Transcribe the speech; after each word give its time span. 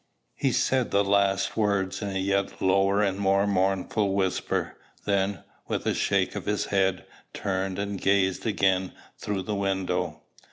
He 0.33 0.51
said 0.51 0.89
the 0.89 1.03
last 1.03 1.55
words 1.55 2.01
in 2.01 2.09
a 2.09 2.17
yet 2.17 2.59
lower 2.59 3.03
and 3.03 3.19
more 3.19 3.45
mournful 3.45 4.15
whisper; 4.15 4.75
then, 5.05 5.43
with 5.67 5.85
a 5.85 5.93
shake 5.93 6.33
of 6.35 6.47
his 6.47 6.65
head, 6.65 7.05
turned 7.35 7.77
and 7.77 8.01
gazed 8.01 8.47
again 8.47 8.93
through 9.19 9.43
the 9.43 9.53
window. 9.53 10.23